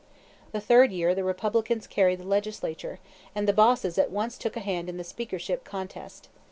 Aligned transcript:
The 0.51 0.59
third 0.59 0.91
year 0.91 1.13
the 1.13 1.23
Republicans 1.23 1.85
carried 1.85 2.21
the 2.21 2.27
Legislature, 2.27 2.97
and 3.35 3.47
the 3.47 3.53
bosses 3.53 3.99
at 3.99 4.09
once 4.09 4.35
took 4.35 4.57
a 4.57 4.61
hand 4.61 4.89
in 4.89 4.97
the 4.97 5.03
Speakership 5.03 5.63
contest. 5.63 6.27